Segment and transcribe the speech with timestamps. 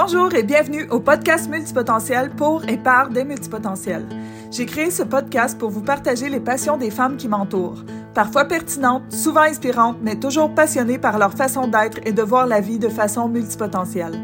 [0.00, 4.06] Bonjour et bienvenue au podcast Multipotentiel pour et par des multipotentiels.
[4.52, 7.82] J'ai créé ce podcast pour vous partager les passions des femmes qui m'entourent.
[8.14, 12.60] Parfois pertinentes, souvent inspirantes, mais toujours passionnées par leur façon d'être et de voir la
[12.60, 14.16] vie de façon multipotentielle.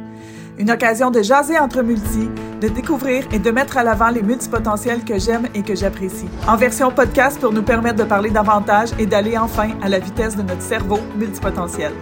[0.59, 2.29] Une occasion de jaser entre multi,
[2.61, 6.29] de découvrir et de mettre à l'avant les multipotentiels que j'aime et que j'apprécie.
[6.46, 10.36] En version podcast pour nous permettre de parler davantage et d'aller enfin à la vitesse
[10.36, 11.93] de notre cerveau multipotentiel.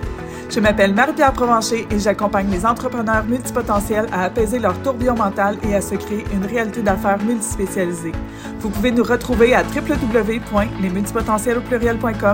[0.55, 5.75] Je m'appelle Marie-Pierre Provencher et j'accompagne les entrepreneurs multipotentiels à apaiser leur tourbillon mental et
[5.75, 8.13] à se créer une réalité d'affaires multispécialisée.
[8.59, 11.63] Vous pouvez nous retrouver à www.lesmultipotentiels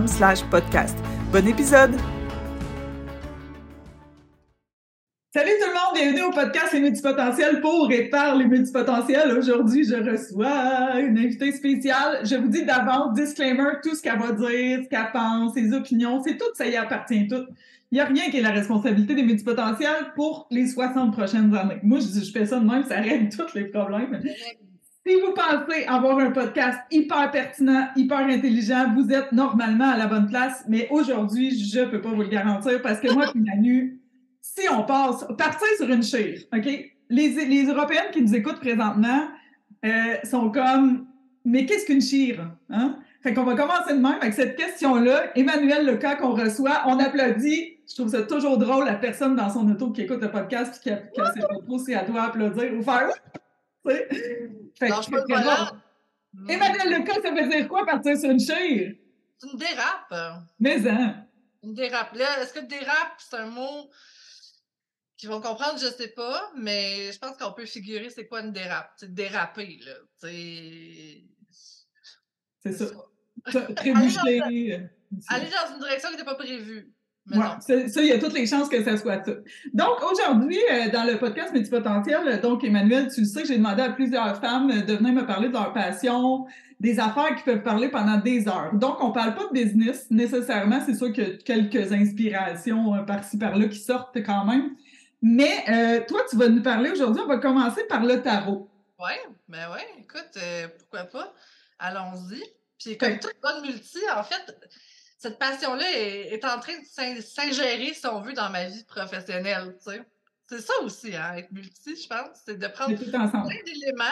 [0.08, 0.98] slash podcast.
[1.30, 1.94] Bon épisode!
[5.32, 9.30] Salut tout le monde, bienvenue au podcast Les Multipotentiels pour et par les multipotentiels.
[9.38, 12.22] Aujourd'hui, je reçois une invitée spéciale.
[12.24, 16.20] Je vous dis d'avance, disclaimer, tout ce qu'elle va dire, ce qu'elle pense, ses opinions,
[16.26, 17.46] c'est tout, ça y appartient tout.
[17.90, 21.78] Il n'y a rien qui est la responsabilité des multipotentiels pour les 60 prochaines années.
[21.82, 24.20] Moi, je, fais ça de même, ça règle tous les problèmes.
[25.06, 30.06] Si vous pensez avoir un podcast hyper pertinent, hyper intelligent, vous êtes normalement à la
[30.06, 34.02] bonne place, mais aujourd'hui, je ne peux pas vous le garantir parce que moi, Manu,
[34.42, 36.66] si on passe, partir sur une chire, OK?
[37.10, 39.28] Les, les Européennes qui nous écoutent présentement
[39.86, 41.06] euh, sont comme,
[41.44, 42.50] mais qu'est-ce qu'une chire?
[42.68, 42.98] Hein?
[43.22, 45.32] Fait qu'on va commencer de même avec cette question-là.
[45.34, 47.77] Emmanuel Leca qu'on reçoit, on applaudit.
[47.88, 50.82] Je trouve ça toujours drôle, la personne dans son auto qui écoute le podcast puis
[50.82, 53.10] qui, a, ses trop si elle doit applaudir ou faire.
[53.84, 55.72] Fait non, je peux pas
[56.46, 58.94] Emmanuel Leca, ça veut dire quoi partir sur une chire?
[59.38, 60.44] C'est une dérape.
[60.60, 61.24] Mais hein?
[61.62, 62.14] Une dérape.
[62.14, 63.90] Là, est-ce que dérape, c'est un mot
[65.16, 68.52] qu'ils vont comprendre, je sais pas, mais je pense qu'on peut figurer c'est quoi une
[68.52, 68.90] dérape.
[68.96, 69.92] C'est déraper, là.
[70.16, 71.24] C'est.
[72.62, 72.86] C'est ça.
[73.74, 74.90] Trébucher.
[75.28, 76.92] Aller dans une direction qui n'était pas prévue.
[77.30, 79.32] Ouais, ça, il y a toutes les chances que ça soit ça.
[79.74, 83.90] Donc, aujourd'hui, euh, dans le podcast Multipotentiel, donc, Emmanuel, tu le sais, j'ai demandé à
[83.90, 86.46] plusieurs femmes de venir me parler de leur passion,
[86.80, 88.70] des affaires qui peuvent parler pendant des heures.
[88.72, 90.80] Donc, on parle pas de business nécessairement.
[90.86, 94.70] C'est sûr qu'il y a quelques inspirations euh, par-ci, par-là qui sortent quand même.
[95.20, 97.22] Mais euh, toi, tu vas nous parler aujourd'hui.
[97.24, 98.70] On va commencer par le tarot.
[98.98, 99.12] Oui,
[99.48, 99.82] ben oui.
[99.98, 100.38] Écoute,
[100.78, 101.34] pourquoi pas?
[101.78, 102.42] Allons-y.
[102.78, 104.56] Puis, comme toute bonne multi, en fait,
[105.18, 109.76] cette passion-là est, en train de s'ingérer, si on veut, dans ma vie professionnelle.
[110.48, 112.38] C'est ça aussi, hein, être multi, je pense.
[112.46, 114.04] C'est de prendre plein d'éléments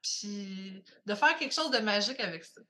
[0.00, 2.60] puis de faire quelque chose de magique avec ça.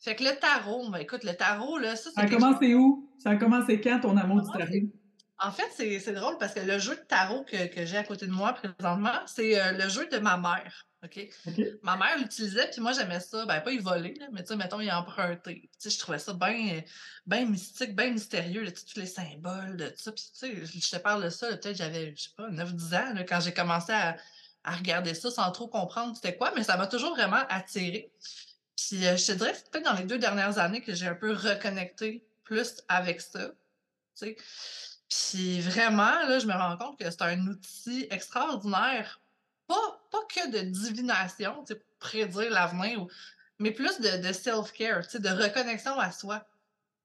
[0.00, 2.20] Fait que le tarot, ben, écoute, le tarot, là, ça, c'est.
[2.20, 3.10] Ça a commencé où?
[3.18, 4.90] Ça a commencé quand ton amour du tarot?
[5.38, 8.26] En fait, c'est drôle parce que le jeu de tarot que, que j'ai à côté
[8.26, 10.86] de moi présentement, c'est euh, le jeu de ma mère.
[11.82, 13.44] Ma mère l'utilisait, puis moi, j'aimais ça.
[13.44, 15.60] Ben, pas y voler, là, mais tu sais, mettons, y emprunter.
[15.62, 16.82] Tu sais, je trouvais ça bien
[17.26, 20.12] ben mystique, bien mystérieux, là, tous les symboles de ça.
[20.12, 23.14] Puis, tu sais, je te parle de ça, peut-être j'avais, je sais pas, 9-10 ans,
[23.14, 24.16] là, quand j'ai commencé à,
[24.64, 28.10] à, regarder ça sans trop comprendre c'était quoi, mais ça m'a toujours vraiment attiré.
[28.76, 31.14] Puis, euh, je te dirais, c'est peut-être dans les deux dernières années que j'ai un
[31.14, 33.48] peu reconnecté plus avec ça.
[34.16, 34.36] Tu sais.
[35.14, 39.20] Puis vraiment, là, je me rends compte que c'est un outil extraordinaire
[39.66, 43.06] pas, pas que de divination, pour prédire l'avenir,
[43.58, 46.44] mais plus de, de self-care, de reconnexion à soi.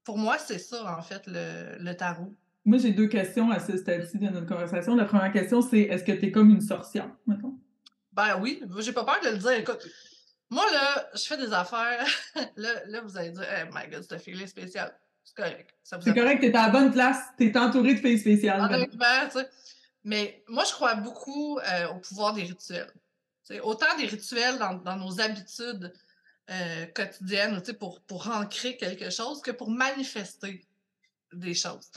[0.04, 2.36] Pour moi, c'est ça, en fait, le, le tarot.
[2.66, 4.96] Moi, j'ai deux questions à ce stade-ci de notre conversation.
[4.96, 7.58] La première question, c'est est-ce que tu es comme une sorcière, mettons?
[8.12, 9.52] Ben oui, j'ai pas peur de le dire.
[9.52, 9.88] Écoute,
[10.50, 12.06] moi, là, je fais des affaires.
[12.58, 14.94] là, là, vous allez dire, hey, my God, cette fille spéciale.
[15.30, 15.76] C'est correct.
[15.84, 17.18] C'est correct, t'es à la bonne place.
[17.38, 18.62] T'es entouré de filles spéciales.
[18.62, 19.50] Honnêtement, tu sais.
[20.04, 22.92] Mais moi, je crois beaucoup euh, au pouvoir des rituels.
[23.64, 25.94] autant des rituels dans, dans nos habitudes
[26.50, 30.66] euh, quotidiennes pour, pour ancrer quelque chose que pour manifester
[31.34, 31.92] des choses.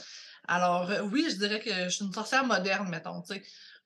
[0.47, 3.23] Alors, euh, oui, je dirais que je suis une sorcière moderne, mettons.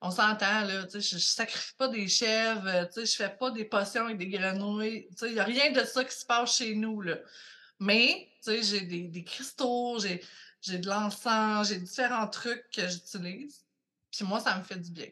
[0.02, 4.06] On s'entend, là, je ne sacrifie pas des chèvres, je ne fais pas des potions
[4.06, 5.08] avec des grenouilles.
[5.22, 7.02] Il n'y a rien de ça qui se passe chez nous.
[7.02, 7.18] Là.
[7.80, 13.64] Mais j'ai des, des cristaux, j'ai de l'encens, j'ai différents trucs que j'utilise.
[14.12, 15.08] Puis moi, ça me fait du bien.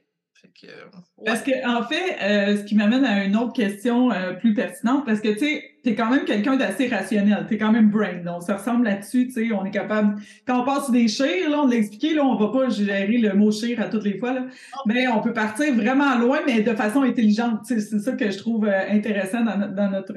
[1.25, 5.05] Parce que, en fait, euh, ce qui m'amène à une autre question euh, plus pertinente,
[5.05, 8.43] parce que, tu sais, t'es quand même quelqu'un d'assez rationnel, t'es quand même brain, donc
[8.43, 11.67] ça ressemble là-dessus, tu sais, on est capable, quand on passe des chires, là, on
[11.67, 14.45] l'a expliqué, là, on va pas gérer le mot chire à toutes les fois, là,
[14.45, 14.79] oh.
[14.85, 18.65] mais on peut partir vraiment loin, mais de façon intelligente, c'est ça que je trouve
[18.65, 20.13] euh, intéressant dans, notre,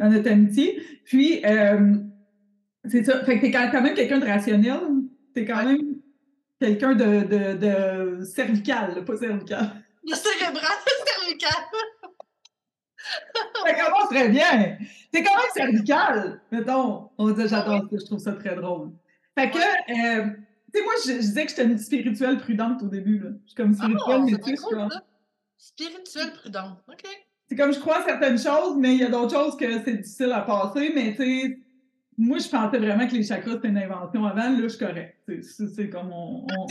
[0.00, 0.82] dans notre amitié.
[1.04, 1.42] Puis,
[2.88, 4.80] c'est ça, fait que t'es quand même quelqu'un de rationnel,
[5.34, 5.96] t'es quand même
[6.60, 9.70] quelqu'un de, de, de, cervical, pas cervical.
[10.04, 10.64] De cérébral,
[11.06, 11.50] cervical.
[13.66, 14.78] ça commence très bien.
[15.12, 17.10] C'est quand même cervical, mettons.
[17.18, 18.90] On dire, j'adore ça, je trouve ça très drôle.
[19.38, 20.26] Fait que, euh,
[20.74, 23.18] sais, moi, je, disais que j'étais une spirituelle prudente au début.
[23.18, 23.30] Là.
[23.44, 24.66] Je suis comme spirituelle, oh, mais tu sais,
[25.56, 27.04] Spirituelle prudente, OK.
[27.50, 29.96] C'est comme je crois à certaines choses, mais il y a d'autres choses que c'est
[29.96, 31.58] difficile à passer, mais tu sais,
[32.16, 34.50] moi, je pensais vraiment que les chakras, c'était une invention avant.
[34.50, 35.16] Là, je suis correct.
[35.42, 36.46] C'est comme on.
[36.46, 36.66] on,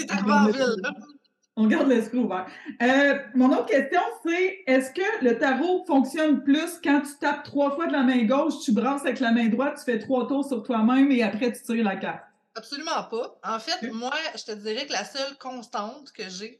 [1.57, 2.47] on garde l'esprit ouvert.
[2.81, 7.75] Euh, mon autre question, c'est est-ce que le tarot fonctionne plus quand tu tapes trois
[7.75, 10.47] fois de la main gauche, tu brasses avec la main droite, tu fais trois tours
[10.47, 12.23] sur toi-même et après tu tires la carte?
[12.55, 13.37] Absolument pas.
[13.43, 16.57] En fait, moi, je te dirais que la seule constante que j'ai,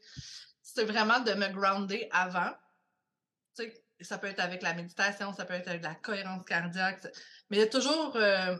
[0.62, 2.50] c'est vraiment de me grounder avant.
[3.56, 7.06] Tu sais, ça peut être avec la méditation, ça peut être avec la cohérence cardiaque,
[7.50, 8.56] mais il y a toujours euh,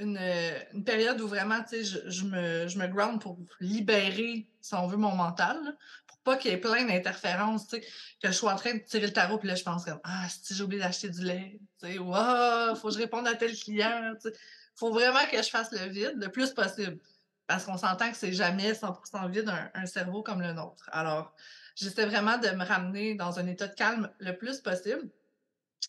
[0.00, 4.74] euh, une, période où vraiment, tu sais, je, me, je me ground pour libérer, si
[4.74, 5.58] on veut, mon mental,
[6.06, 7.86] pour pas qu'il y ait plein d'interférences, tu sais,
[8.22, 10.26] que je sois en train de tirer le tarot, puis là, je pense comme, ah,
[10.28, 14.14] si j'ai oublié d'acheter du lait, tu sais, faut que je réponde à tel client,
[14.22, 14.36] tu sais.
[14.76, 16.98] Faut vraiment que je fasse le vide le plus possible.
[17.46, 20.88] Parce qu'on s'entend que c'est jamais 100% vide un, cerveau comme le nôtre.
[20.92, 21.34] Alors,
[21.74, 25.08] j'essaie vraiment de me ramener dans un état de calme le plus possible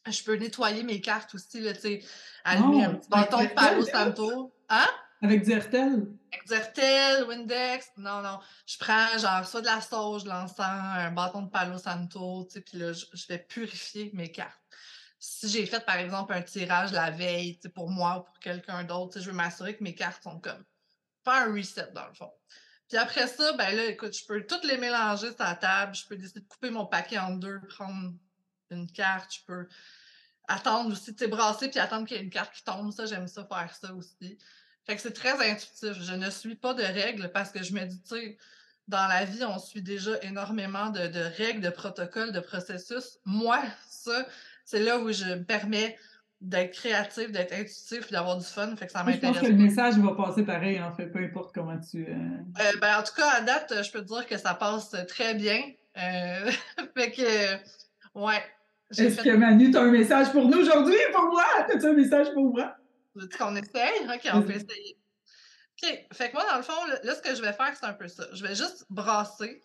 [0.08, 2.04] je peux nettoyer mes cartes aussi, là, tu sais,
[2.44, 4.54] allumer un petit bâton de Palo Santo.
[4.70, 4.88] Hein?
[5.22, 6.08] Avec du Hertel?
[6.32, 7.92] Avec du Hertel, Windex.
[7.98, 8.40] Non, non.
[8.66, 12.54] Je prends genre soit de la sauge, de l'encens, un bâton de Palo Santo, tu
[12.54, 14.58] sais, puis là, je, vais purifier mes cartes.
[15.20, 18.40] Si j'ai fait, par exemple, un tirage la veille, tu sais, pour moi ou pour
[18.40, 20.64] quelqu'un d'autre, tu sais, je veux m'assurer que mes cartes sont comme
[21.24, 22.32] pas un reset, dans le fond.
[22.92, 25.96] Puis après ça, ben là, écoute, je peux toutes les mélanger sur la table.
[25.96, 28.12] Je peux décider de couper mon paquet en deux, prendre
[28.70, 29.66] une carte, je peux
[30.50, 32.92] attendre aussi, tu sais, brasser puis attendre qu'il y ait une carte qui tombe.
[32.92, 34.38] Ça, j'aime ça faire ça aussi.
[34.86, 35.94] Fait que c'est très intuitif.
[36.02, 38.38] Je ne suis pas de règles parce que je me dis, tu sais,
[38.90, 43.20] dans la vie, on suit déjà énormément de, règles, de protocoles, de processus.
[43.24, 44.28] Moi, ça,
[44.66, 45.98] c'est là où je me permets
[46.42, 48.76] d'être créatif, d'être intuitif, d'avoir du fun.
[48.76, 49.36] Fait que ça m'intéresse.
[49.36, 52.04] Je pense que le message va passer pareil, en fait, peu importe comment tu.
[52.04, 54.96] Euh, euh, ben, en tout cas, à date, je peux te dire que ça passe
[55.08, 55.62] très bien.
[55.98, 56.52] Euh,
[56.98, 58.44] fait que, ouais,
[58.98, 61.44] est-ce que Manu, tu as un message pour nous aujourd'hui pour moi?
[61.60, 62.76] As-tu un message pour moi?
[63.16, 64.08] Veux-tu qu'on essaye?
[64.14, 64.98] OK, on peut essayer.
[65.82, 66.08] OK.
[66.14, 68.08] Fait que moi, dans le fond, là, ce que je vais faire, c'est un peu
[68.08, 68.26] ça.
[68.34, 69.62] Je vais juste brasser.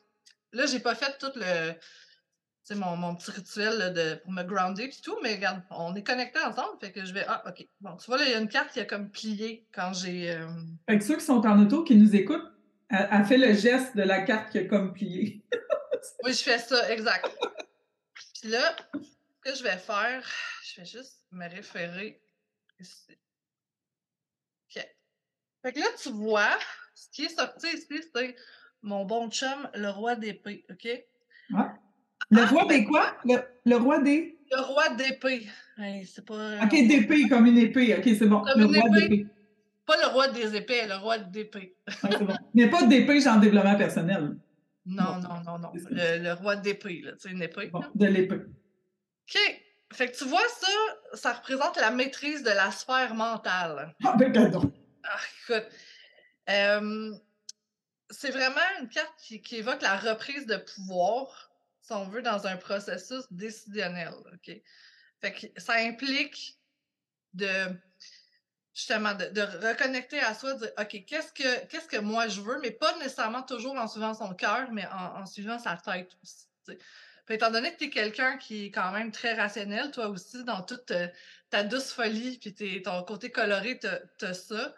[0.53, 1.73] Là, j'ai pas fait tout le.
[2.67, 5.95] Tu sais, mon, mon, petit rituel de, pour me grounder et tout, mais regarde, on
[5.95, 7.25] est connectés ensemble, fait que je vais.
[7.29, 7.65] Ah, OK.
[7.81, 10.33] Bon, tu vois, là, il y a une carte qui a comme plié quand j'ai.
[10.33, 10.49] Euh...
[10.89, 12.51] Fait que ceux qui sont en auto, qui nous écoutent,
[12.89, 15.45] a, fait le geste de la carte qui a comme plié.
[16.25, 17.31] oui, je fais ça, exact.
[18.41, 18.75] Puis là,
[19.43, 20.29] que je vais faire,
[20.65, 22.21] je vais juste me référer
[22.81, 23.17] ici.
[24.75, 24.85] OK.
[25.63, 26.59] Fait que là, tu vois,
[26.97, 28.35] ce qui est sorti ici, c'est
[28.83, 30.85] mon bon chum, le roi d'épée, OK?
[30.85, 31.65] Ouais.
[32.31, 33.17] Le ah, roi des ben quoi?
[33.65, 34.39] Le, roi des...
[34.51, 35.47] Le roi d'épée.
[36.05, 36.65] c'est pas...
[36.65, 37.97] OK, d'épée, comme une épée.
[37.97, 38.43] OK, c'est bon.
[38.57, 39.27] le roi d'épée.
[39.87, 41.77] Pas le roi des épées, le roi d'épée.
[42.01, 42.35] c'est bon.
[42.55, 44.37] Mais pas d'épée, genre développement personnel.
[44.85, 45.73] Non, non, non, non.
[45.91, 47.71] Le, roi d'épée, là, tu sais, une épée.
[47.95, 48.37] de l'épée.
[48.37, 49.63] OK.
[49.93, 50.67] Fait que tu vois, ça,
[51.15, 53.95] ça représente la maîtrise de la sphère mentale.
[54.05, 54.73] Ah, ben, pardon.
[55.05, 55.69] Ah, écoute.
[58.11, 61.46] c'est vraiment une carte qui, évoque la reprise de pouvoir,
[61.87, 64.15] si on veut, dans un processus décisionnel.
[65.21, 66.59] Fait que ça implique
[67.33, 67.49] de
[68.75, 72.59] justement de, reconnecter à soi, de dire OK, qu'est-ce que qu'est-ce que moi je veux,
[72.61, 76.47] mais pas nécessairement toujours en suivant son cœur, mais en, suivant sa tête aussi
[77.35, 80.63] étant donné que tu es quelqu'un qui est quand même très rationnel, toi aussi, dans
[80.63, 81.09] toute euh,
[81.51, 84.75] ta douce folie, puis ton côté coloré, tu as ça,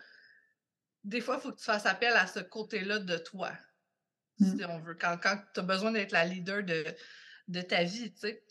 [1.05, 3.53] des fois, il faut que tu fasses appel à ce côté-là de toi,
[4.38, 4.66] si mmh.
[4.68, 6.85] on veut, quand, tu as besoin d'être la leader de,
[7.49, 8.42] de ta vie, tu sais.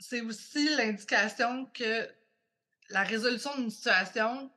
[0.00, 2.08] c'est aussi l'indication que
[2.90, 4.50] la résolution d'une situation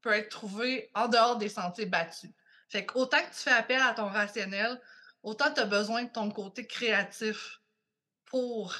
[0.00, 2.30] peut être trouvée en dehors des sentiers battus.
[2.68, 4.80] Fait qu'autant que tu fais appel à ton rationnel,
[5.22, 7.60] autant tu as besoin de ton côté créatif
[8.26, 8.74] pour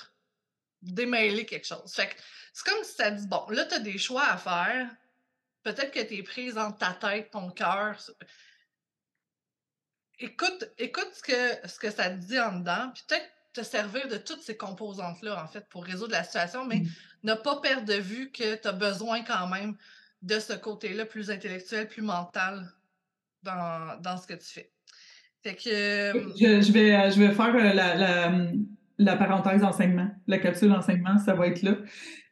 [0.82, 1.92] démêler quelque chose.
[1.94, 2.14] Fait que
[2.52, 4.88] c'est comme si ça dit, bon, là, tu as des choix à faire.
[5.62, 7.98] Peut-être que tu es prise entre ta tête, ton cœur.
[10.20, 14.08] Écoute, écoute ce que, ce que ça te dit en dedans, puis peut-être te servir
[14.08, 16.88] de toutes ces composantes-là, en fait, pour résoudre la situation, mais mmh.
[17.25, 19.76] ne pas perdre de vue que tu as besoin quand même
[20.22, 22.72] de ce côté-là plus intellectuel, plus mental
[23.42, 24.70] dans, dans ce que tu fais.
[25.42, 28.32] Fait que, je, vais, euh, je vais faire euh, la, la,
[28.98, 31.76] la parenthèse enseignement, la capsule enseignement, ça va être là.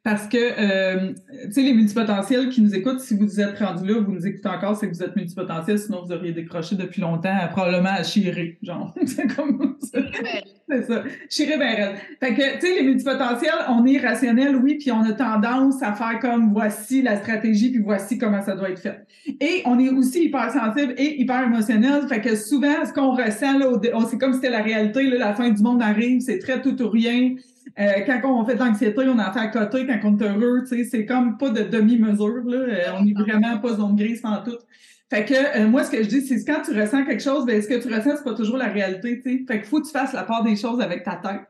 [0.07, 1.15] Parce que, euh,
[1.47, 4.49] tu sais, les multipotentiels qui nous écoutent, si vous êtes rendus là, vous nous écoutez
[4.49, 8.57] encore, c'est que vous êtes multipotentiels, sinon vous auriez décroché depuis longtemps, probablement à chirer,
[8.63, 8.95] genre.
[9.05, 9.99] c'est comme ça.
[10.69, 11.03] C'est ça.
[11.29, 11.59] Chirer
[12.21, 15.93] Fait que, tu sais, les multipotentiels, on est rationnel, oui, puis on a tendance à
[15.93, 19.05] faire comme voici la stratégie, puis voici comment ça doit être fait.
[19.41, 22.07] Et on est aussi hyper sensible et hyper émotionnel.
[22.09, 23.73] Fait que souvent, ce qu'on ressent, là,
[24.09, 26.81] c'est comme si c'était la réalité, là, la fin du monde arrive, c'est très tout
[26.81, 27.35] ou rien.
[27.79, 29.87] Euh, quand on fait de l'anxiété, on en fait à côté.
[29.87, 32.45] Quand on est heureux, c'est comme pas de demi-mesure.
[32.47, 32.57] Là.
[32.57, 34.57] Euh, on n'est vraiment pas zone grise en tout.
[35.11, 37.45] Fait que euh, moi, ce que je dis, c'est que quand tu ressens quelque chose,
[37.47, 39.21] ben, ce que tu ressens, c'est pas toujours la réalité.
[39.21, 39.45] T'sais.
[39.47, 41.43] Fait qu'il faut que tu fasses la part des choses avec ta tête.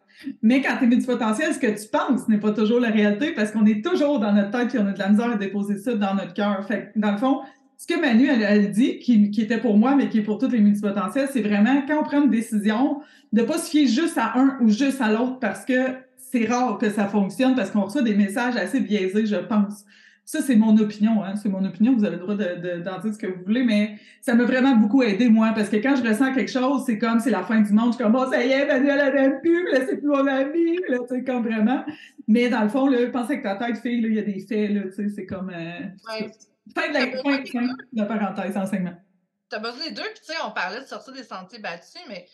[0.42, 3.52] Mais quand tu es multipotentiel, ce que tu penses n'est pas toujours la réalité parce
[3.52, 5.94] qu'on est toujours dans notre tête et on a de la misère à déposer ça
[5.94, 6.66] dans notre cœur.
[6.66, 7.40] Fait que, dans le fond,
[7.78, 10.38] ce que Manu, elle, elle dit, qui, qui, était pour moi, mais qui est pour
[10.38, 13.00] toutes les multipotentiels, c'est vraiment quand on prend une décision,
[13.32, 16.78] de pas se fier juste à un ou juste à l'autre parce que c'est rare
[16.78, 19.84] que ça fonctionne parce qu'on reçoit des messages assez biaisés, je pense.
[20.24, 21.36] Ça, c'est mon opinion, hein.
[21.36, 23.96] c'est mon opinion, vous avez le droit d'en de, dire ce que vous voulez, mais
[24.20, 27.20] ça m'a vraiment beaucoup aidé, moi, parce que quand je ressens quelque chose, c'est comme
[27.20, 29.40] c'est la fin du monde, je suis comme, bon, ça y est, Manuel, elle aime
[29.40, 31.84] plus, là, c'est plus mon ami, là, tu sais, comme vraiment.
[32.26, 34.40] Mais dans le fond, là, pense avec ta tête, fille, là, il y a des
[34.40, 35.50] faits, là, tu sais, c'est comme...
[35.50, 35.80] Euh,
[36.10, 36.32] ouais.
[36.74, 38.94] Fin de la fin, fin de parenthèse, enseignement.
[39.48, 42.26] T'as besoin des deux, puis tu sais, on parlait de sortir des sentiers battus, mais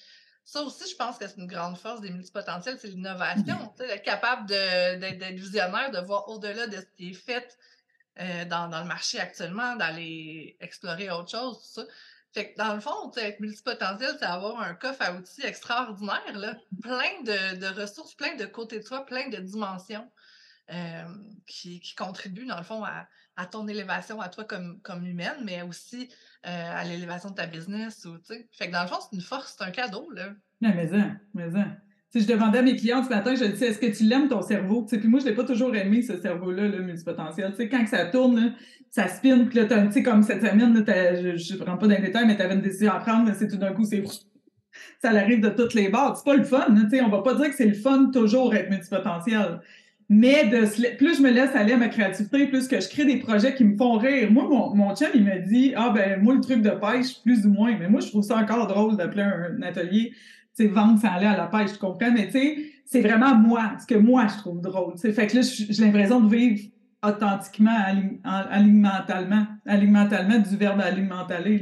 [0.45, 3.73] ça aussi, je pense que c'est une grande force des multipotentiels, c'est l'innovation.
[3.77, 7.57] Sais, être capable d'être visionnaire, de voir au-delà de ce qui est fait
[8.21, 11.87] euh, dans, dans, le marché actuellement, d'aller explorer autre chose, tout ça.
[12.33, 16.57] Fait que dans le fond, être multipotentiel, c'est avoir un coffre à outils extraordinaire, là,
[16.83, 20.11] plein de, de, ressources, plein de côtés de toi, plein de dimensions
[20.71, 21.05] euh,
[21.47, 25.43] qui, qui, contribuent, dans le fond, à, à, ton élévation à toi comme, comme humaine,
[25.45, 26.09] mais aussi
[26.47, 28.05] euh, à l'élévation de ta business.
[28.05, 28.17] Ou,
[28.53, 30.11] fait que dans le fond, c'est une force, c'est un cadeau.
[30.11, 30.31] Là.
[30.61, 31.67] Mais ça, mais ça.
[32.11, 34.43] Si je demandais à mes clients ce matin, je disais, est-ce que tu l'aimes ton
[34.43, 34.85] cerveau?
[34.85, 37.55] Puis moi, je l'ai pas toujours aimé, ce cerveau-là, le multipotentiel.
[37.71, 38.55] quand ça tourne,
[38.91, 42.27] ça spin, puis là, tu sais, comme cette semaine, je ne rentre pas dans les
[42.27, 44.05] mais tu avais une décision à prendre, c'est tout d'un coup, c'est
[45.01, 46.17] ça arrive de toutes les bords.
[46.17, 48.55] C'est pas le fun, tu sais, on va pas dire que c'est le fun toujours
[48.55, 49.61] être multipotentiel.
[50.15, 53.17] Mais de, plus je me laisse aller à ma créativité, plus que je crée des
[53.17, 54.31] projets qui me font rire.
[54.31, 57.47] Moi, mon, mon chum, il me dit Ah, ben, moi, le truc de pêche, plus
[57.47, 57.79] ou moins.
[57.79, 60.11] Mais moi, je trouve ça encore drôle d'appeler un, atelier,
[60.55, 62.11] tu sais, vendre sans aller à la pêche, tu comprends?
[62.13, 64.97] Mais tu sais, c'est vraiment moi, ce que moi, je trouve drôle.
[64.97, 65.15] T'sais.
[65.15, 66.61] Fait que là, j'ai l'impression de vivre
[67.03, 67.79] authentiquement,
[68.23, 71.59] alimentalement, alimentalement, du verbe alimentaler.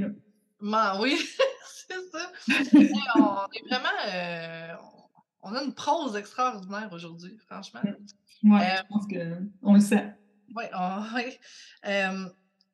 [0.60, 0.98] Là.
[1.00, 1.16] oui,
[1.88, 2.32] c'est ça.
[3.14, 3.96] on est vraiment.
[4.12, 4.74] Euh,
[5.42, 7.80] on a une prose extraordinaire aujourd'hui, franchement.
[8.42, 8.52] Mm.
[8.52, 10.14] Oui, je pense qu'on le sait.
[10.54, 10.64] Oui,
[11.14, 11.38] oui.
[11.86, 12.28] Euh,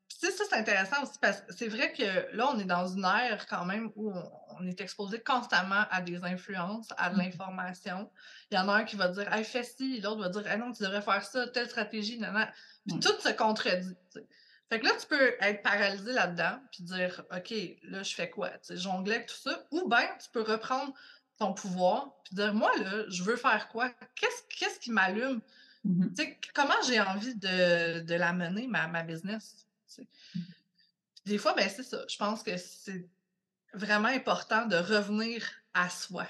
[0.09, 2.87] tu sais, ça, c'est intéressant aussi parce que c'est vrai que là, on est dans
[2.87, 4.11] une ère quand même où
[4.59, 8.11] on, est exposé constamment à des influences, à de l'information.
[8.51, 10.59] Il y en a un qui va dire Hey, fais ci, l'autre va dire Hey,
[10.59, 12.29] non, tu devrais faire ça, telle stratégie, non.
[12.87, 13.01] Puis mm.
[13.01, 13.95] tout se contredit.
[14.71, 17.55] Fait que là, tu peux être paralysé là-dedans, puis dire OK,
[17.85, 18.51] là, je fais quoi?
[18.71, 19.65] Jongler tout ça.
[19.71, 20.93] Ou bien, tu peux reprendre
[21.39, 23.91] ton pouvoir, puis dire Moi, là, je veux faire quoi?
[24.15, 25.41] Qu'est-ce qu'est-ce qui m'allume?
[25.85, 26.07] Mmh
[26.53, 29.67] comment j'ai envie de, de, la mener, ma, ma business?
[29.99, 30.41] Mmh.
[31.27, 31.99] Des fois, ben, c'est ça.
[32.09, 33.07] Je pense que c'est
[33.75, 36.27] vraiment important de revenir à soi.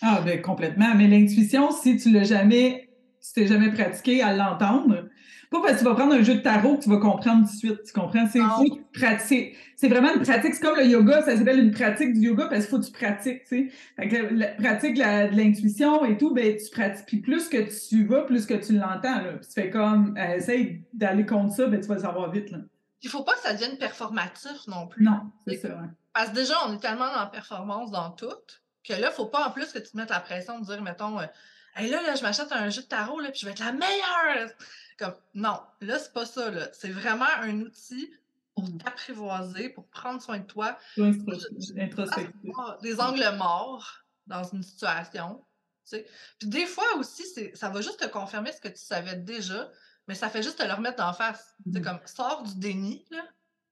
[0.00, 0.94] Ah, ben complètement.
[0.94, 5.08] Mais l'intuition, si tu l'as jamais, si tu jamais pratiqué à l'entendre,
[5.52, 7.52] pas parce que tu vas prendre un jeu de tarot que tu vas comprendre tout
[7.52, 7.84] de suite.
[7.84, 8.26] Tu comprends?
[8.26, 9.56] C'est faut pratiquer.
[9.76, 10.54] C'est vraiment une pratique.
[10.54, 12.92] C'est comme le yoga, ça s'appelle une pratique du yoga parce qu'il faut que tu
[12.92, 13.72] pratiques, tu sais.
[13.96, 17.06] Fait que la, pratique de l'intuition et tout, ben tu pratiques.
[17.06, 19.20] Puis plus que tu vas, plus que tu l'entends.
[19.40, 22.50] Puis tu fais comme euh, essaye d'aller contre ça, ben tu vas le savoir vite.
[22.50, 22.58] Là.
[23.02, 25.04] Il faut pas que ça devienne performatif non plus.
[25.04, 25.68] Non, c'est ça.
[26.14, 28.28] Parce que déjà, on est tellement dans performance dans tout
[28.84, 30.82] que là, il faut pas en plus que tu te mettes la pression de dire,
[30.82, 31.26] mettons, euh,
[31.76, 33.72] hey, là, là, je m'achète un jeu de tarot, là, puis je vais être la
[33.72, 34.50] meilleure.
[34.98, 36.50] Comme, non, là, c'est pas ça.
[36.72, 38.12] C'est vraiment un outil
[38.54, 38.78] pour mmh.
[38.78, 40.78] t'apprivoiser, pour prendre soin de toi.
[42.82, 45.42] Des angles morts dans une situation.
[46.38, 47.24] Puis des fois aussi,
[47.54, 49.70] ça va juste te confirmer ce que tu savais déjà,
[50.08, 51.56] mais ça fait juste te le remettre en face.
[51.72, 51.84] C'est mmh.
[51.84, 53.04] comme, sors du déni,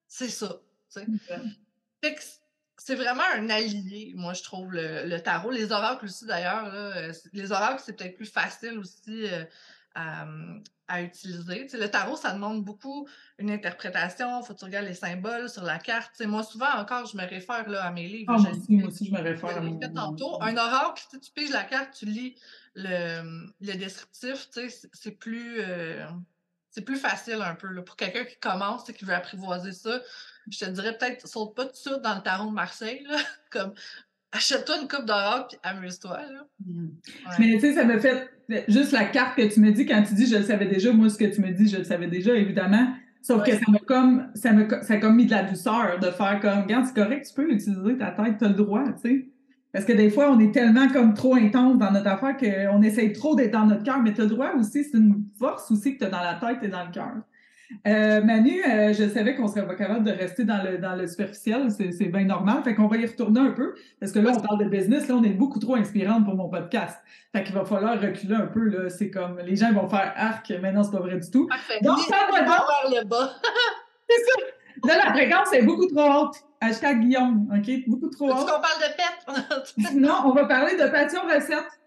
[0.07, 0.61] c'est ça.
[2.83, 5.51] C'est vraiment un allié, moi, je trouve, le, tarot.
[5.51, 6.65] Les oracles aussi, d'ailleurs.
[6.73, 9.45] Euh, les oracles, c'est peut-être plus facile aussi euh,
[10.89, 11.67] à, utiliser.
[11.75, 13.07] le tarot, ça demande beaucoup
[13.39, 14.41] une interprétation.
[14.41, 16.23] Il faut que tu regardes les symboles sur la carte.
[16.23, 18.35] moi, souvent encore, je me réfère là, à mes livres.
[18.35, 20.41] Ah, moi, aussi, je me réfère à mes livres.
[20.41, 22.35] Un oracle, tu piges la carte, tu lis
[22.75, 24.49] le, le descriptif,
[24.95, 26.07] c'est plus, euh,
[26.71, 27.69] c'est plus facile un peu.
[27.69, 30.01] Là, pour quelqu'un qui commence et qui veut apprivoiser ça,
[30.49, 33.05] je te dirais peut-être saute pas tout suite dans le tarot de Marseille.
[33.09, 33.17] Là,
[33.51, 33.73] comme
[34.33, 36.21] achète-toi une coupe d'or puis amuse-toi.
[36.65, 36.87] Mmh.
[37.39, 38.31] Mais tu sais, ça me fait
[38.69, 40.93] juste la carte que tu me dis quand tu dis je le savais déjà.
[40.93, 42.95] Moi, ce que tu me dis, je le savais déjà, évidemment.
[43.23, 46.11] Sauf que ça m'a comme, ça m'a, ça a comme mis de la douceur de
[46.11, 49.09] faire comme, regarde, c'est correct, tu peux utiliser ta tête, tu as le droit, tu
[49.09, 49.29] sais.
[49.73, 53.13] Parce que des fois, on est tellement comme trop intense dans notre affaire qu'on essaye
[53.13, 55.95] trop d'être dans notre cœur, mais tu as le droit aussi, c'est une force aussi
[55.95, 57.13] que tu as dans la tête et dans le cœur.
[57.87, 61.07] Euh, Manu, euh, je savais qu'on serait pas capable de rester dans le, dans le
[61.07, 62.63] superficiel, c'est bien normal.
[62.65, 65.15] Fait qu'on va y retourner un peu, parce que là, on parle de business, là,
[65.15, 66.99] on est beaucoup trop inspirante pour mon podcast.
[67.33, 68.91] Fait qu'il va falloir reculer un peu, là.
[68.91, 71.47] C'est comme, les gens vont faire arc, mais non, c'est pas vrai du tout.
[71.47, 71.79] Parfait.
[71.83, 73.35] Donc, ça va vers le bas.
[74.09, 74.89] c'est ça.
[74.89, 76.37] Là, la fréquence est beaucoup trop haute.
[76.61, 77.71] Hashtag Guillaume, OK?
[77.87, 78.37] Beaucoup trop haute.
[78.37, 79.95] Est-ce qu'on parle de pète?
[79.95, 81.81] non, on va parler de passion recette.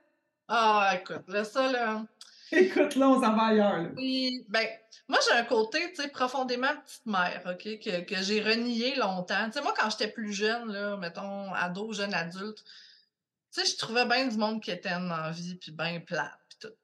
[0.47, 2.03] Ah, écoute, là, ça, là.
[2.57, 3.81] Écoute, là, on s'en va ailleurs.
[3.81, 3.89] Là.
[3.95, 4.67] Oui, ben,
[5.07, 9.45] moi, j'ai un côté, tu sais, profondément petite mère, OK, que, que j'ai renié longtemps.
[9.45, 12.63] Tu sais, moi, quand j'étais plus jeune, là, mettons, ado, jeune adulte,
[13.53, 16.57] tu sais, je trouvais bien du monde qui était en vie, puis bien plat, puis
[16.61, 16.75] tout.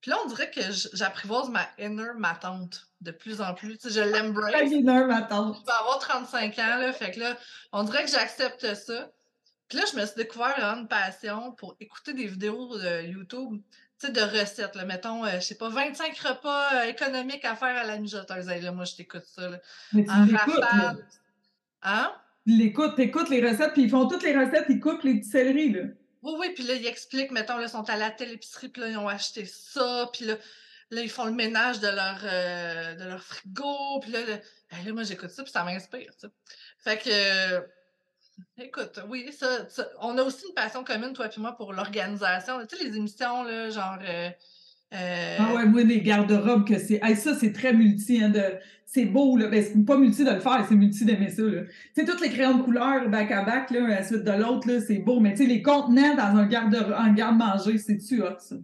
[0.00, 0.60] Puis là, on dirait que
[0.92, 3.78] j'apprivoise ma inner ma tante de plus en plus.
[3.78, 4.52] Tu sais, je l'embrace.
[4.70, 5.58] inner ma tante.
[5.60, 7.36] Je vais avoir 35 ans, là, fait que là,
[7.72, 9.10] on dirait que j'accepte ça.
[9.68, 13.87] Puis là, je me suis découvert une passion pour écouter des vidéos de YouTube sais,
[14.06, 17.84] de recettes, là, mettons, euh, je sais pas, 25 repas euh, économiques à faire à
[17.84, 18.46] la mijoteuse.
[18.46, 19.48] là, moi, je t'écoute ça.
[19.48, 19.60] Là.
[19.92, 21.06] Mais tu en rafale.
[21.82, 22.12] Hein?
[22.46, 25.30] Tu l'écoutes, t'écoutes les recettes, puis ils font toutes les recettes, ils coupent les petits
[25.30, 25.82] céleris, là.
[26.22, 28.82] Oui, oui, puis là, ils expliquent, mettons, là, ils sont à la telle épicerie, puis
[28.82, 30.34] là, ils ont acheté ça, puis là,
[30.90, 34.92] là, ils font le ménage de leur, euh, de leur frigo, puis là, ben là,
[34.92, 36.10] moi, j'écoute ça, puis ça m'inspire.
[36.78, 37.60] Fait que
[38.60, 39.46] Écoute, oui, ça,
[40.00, 42.54] on a aussi une passion commune, toi et moi, pour l'organisation.
[42.66, 43.98] Tu sais, les émissions, là, genre.
[44.02, 44.30] Euh,
[44.94, 47.00] euh Ah ouais, moi, les garde-robes, que c'est.
[47.14, 48.42] ça, c'est très multi, hein, de...
[48.84, 49.46] c'est beau, là.
[49.46, 51.62] Ben, c'est pas multi de le faire, c'est multi d'aimer ça, là.
[51.62, 54.32] Tu sais, toutes les crayons de couleur, back à back, là, à la suite de
[54.32, 55.20] l'autre, là, c'est beau.
[55.20, 56.46] Mais tu sais, les contenants dans un
[57.12, 58.56] garde-manger, c'est-tu hot, ça?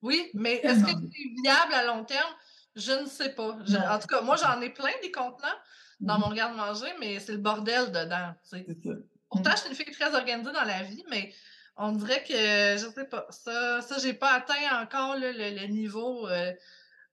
[0.00, 2.32] Oui, mais est-ce que c'est viable à long terme?
[2.76, 3.52] Je ne sais pas.
[3.52, 5.48] en tout cas, moi, j'en ai plein des contenants
[6.00, 6.20] dans mm-hmm.
[6.20, 8.34] mon garde-manger, mais c'est le bordel dedans.
[8.42, 8.90] C'est ça.
[9.34, 11.32] Pourtant, je suis une fille très organisée dans la vie, mais
[11.76, 16.52] on dirait que, je sais pas, ça, ça j'ai pas atteint encore le, niveau euh,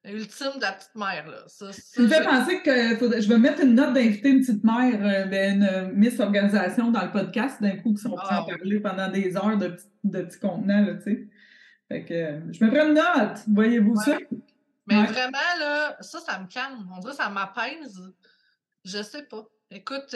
[0.05, 1.27] ultime de la petite mère.
[1.27, 1.43] Là.
[1.47, 5.25] Ça, me fait penser que je vais mettre une note d'inviter une petite mère, euh,
[5.25, 9.09] ben, une euh, Miss Organisation dans le podcast, d'un coup, qui sont ah, parler pendant
[9.09, 11.27] des heures de, de petits contenants, tu sais.
[11.87, 14.17] Fait que je me prends une note, voyez-vous ça?
[14.87, 16.87] Mais vraiment, là, ça, ça me calme.
[16.95, 18.01] On dirait que ça m'apaise.
[18.85, 19.43] Je sais pas.
[19.69, 20.15] Écoute,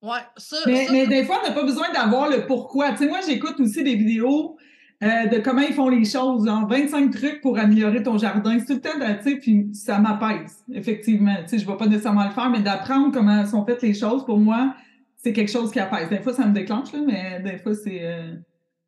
[0.00, 2.92] Ouais, ça, mais, des fois, on n'a pas besoin d'avoir le pourquoi.
[2.92, 4.56] Tu sais, moi, j'écoute aussi des vidéos
[5.02, 6.46] euh, de comment ils font les choses.
[6.46, 8.58] 25 trucs pour améliorer ton jardin.
[8.60, 11.34] C'est tout le temps, tu sais, puis ça m'apaise, effectivement.
[11.42, 13.94] Tu sais, je ne vais pas nécessairement le faire, mais d'apprendre comment sont faites les
[13.94, 14.74] choses, pour moi,
[15.16, 16.08] c'est quelque chose qui apaise.
[16.08, 18.04] Des fois, ça me déclenche, là, mais des fois, c'est...
[18.04, 18.34] Euh,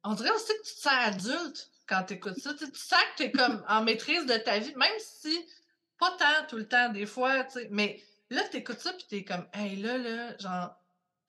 [0.04, 2.54] on dirait aussi que tu te sens adulte quand tu écoutes ça.
[2.54, 5.36] Tu, sens que tu es comme en maîtrise de ta vie, même si
[5.98, 9.06] pas tant tout le temps, des fois, tu sais, mais là, tu écoutes ça, puis
[9.08, 10.79] tu es comme, hey, là, là, genre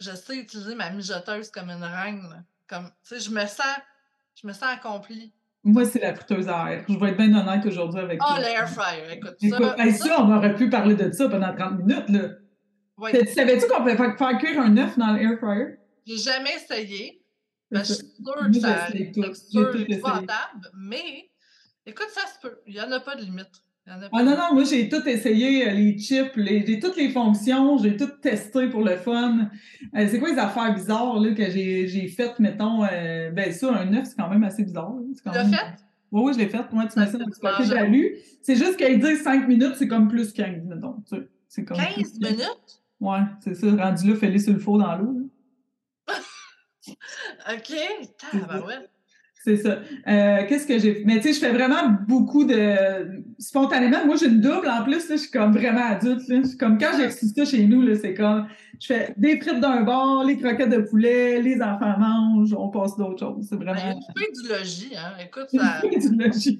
[0.01, 2.43] je sais utiliser ma mijoteuse comme une reine.
[2.67, 3.77] Comme, tu sais, je me sens,
[4.35, 5.33] je me sens accomplie.
[5.63, 6.85] Moi, c'est la friteuse à air.
[6.89, 8.35] Je vais être bien honnête aujourd'hui avec toi.
[8.35, 9.35] Oh, l'air fryer, écoute.
[9.39, 12.29] écoute ça, on aurait pu parler de ça pendant 30 minutes, là.
[12.97, 13.11] Oui.
[13.27, 15.77] Savais-tu qu'on pouvait faire, cuire un œuf dans l'air fryer?
[16.05, 17.23] J'ai jamais essayé.
[17.69, 21.29] Ben, je suis sûre que ça a une texture épouvantable, mais
[21.85, 22.59] écoute, ça se peut.
[22.67, 23.63] Il n'y en a pas de limite.
[23.88, 27.98] Ah non, non, moi j'ai tout essayé, euh, les chips, j'ai toutes les fonctions, j'ai
[27.98, 29.50] tout testé pour le fun.
[29.96, 33.94] Euh, c'est quoi les affaires bizarres là, que j'ai faites, mettons, euh, ben ça, un
[33.96, 34.94] œuf, c'est quand même assez bizarre.
[35.15, 35.76] Tu l'as fait?
[36.12, 36.72] Oui, oui, je l'ai fait.
[36.74, 38.17] Moi, tu m'as dit que j'ai lu.
[38.44, 41.02] C'est juste qu'ils disent 5 minutes, c'est comme plus 15, mettons.
[41.48, 42.82] C'est comme 15 minutes?
[43.00, 43.67] Ouais, c'est ça.
[43.67, 45.30] Rendu là, fais-les sur le four dans l'eau.
[47.52, 47.72] OK.
[48.67, 48.89] ouais.
[49.43, 49.80] C'est ça.
[50.08, 53.23] Euh, qu'est-ce que j'ai Mais tu sais, je fais vraiment beaucoup de.
[53.39, 55.10] Spontanément, moi, j'ai une double en plus.
[55.10, 56.27] Là, je suis comme vraiment adulte.
[56.27, 56.41] Là.
[56.60, 58.47] Comme quand j'ai ça chez nous, c'est comme.
[58.80, 62.95] Je fais des frites d'un bord, les croquettes de poulet, les enfants mangent, on passe
[62.97, 63.47] d'autres choses.
[63.49, 63.73] C'est vraiment.
[63.73, 65.13] Ben, y du logis, hein.
[65.23, 65.82] Écoute, ça.
[65.82, 66.60] du logis.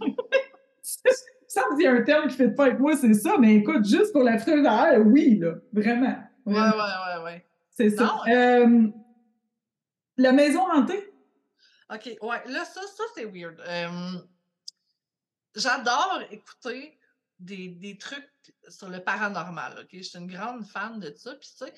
[1.48, 3.36] ça me dit un terme qui fait pas avec moi, c'est ça.
[3.40, 5.54] Mais écoute, juste pour la frite d'air, oui, là.
[5.72, 6.16] Vraiment.
[6.48, 7.46] Ouais, ouais, ouais, ouais.
[7.70, 8.18] C'est ça.
[8.28, 8.88] Euh,
[10.18, 11.11] la maison hantée?
[11.92, 13.62] OK, ouais, là, ça, ça c'est weird.
[15.56, 16.98] J'adore écouter
[17.40, 18.30] des, des, trucs
[18.70, 19.90] sur le paranormal, OK?
[19.94, 21.34] Je suis une grande fan de ça.
[21.36, 21.74] Puis, tu sais,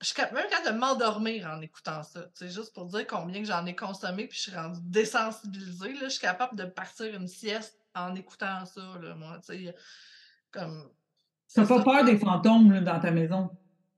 [0.00, 2.22] je suis même capable de m'endormir en écoutant ça.
[2.22, 5.92] Tu sais, juste pour dire combien que j'en ai consommé, puis je suis rendue désensibilisée.
[5.94, 9.38] Là, je suis capable de partir une sieste en écoutant ça, là, moi.
[9.44, 9.74] Tu sais,
[10.50, 10.90] comme.
[11.54, 13.50] T'as pas peur des fantômes là, dans ta maison?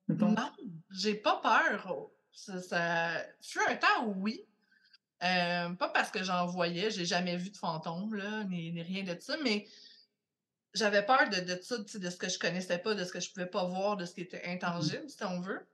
[0.08, 0.34] Non,
[0.90, 2.10] j'ai pas peur.
[2.32, 3.10] Ça, ça...
[3.42, 4.47] fut un temps où oui.
[5.22, 9.02] Euh, pas parce que j'en voyais, j'ai jamais vu de fantômes, là, ni, ni rien
[9.02, 9.66] de ça, mais
[10.74, 13.30] j'avais peur de, de ça, de ce que je connaissais pas, de ce que je
[13.30, 15.66] pouvais pas voir, de ce qui était intangible, si on veut.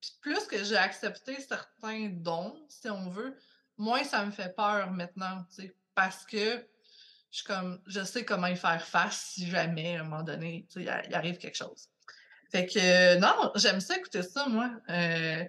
[0.00, 3.36] Puis plus que j'ai accepté certains dons, si on veut,
[3.76, 5.44] moins ça me fait peur maintenant,
[5.94, 6.64] parce que
[7.30, 10.88] je comme je sais comment y faire face si jamais à un moment donné, il
[10.88, 11.88] arrive quelque chose.
[12.50, 14.70] Fait que non, j'aime ça écouter ça, moi.
[14.90, 15.44] Euh,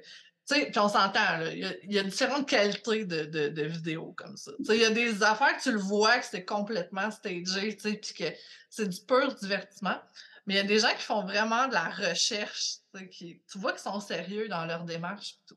[0.47, 4.51] tu sais, puis on s'entend, il y, a différentes qualités de, de, vidéos comme ça.
[4.58, 7.77] Tu sais, il y a des affaires que tu le vois que c'est complètement stagé,
[7.77, 8.36] tu sais, puis que
[8.69, 9.97] c'est du pur divertissement.
[10.45, 13.82] Mais il y a des gens qui font vraiment de la recherche, tu vois qu'ils
[13.82, 15.38] sont sérieux dans leur démarche.
[15.47, 15.56] Tout.